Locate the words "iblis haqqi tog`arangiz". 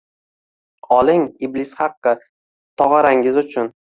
1.49-3.41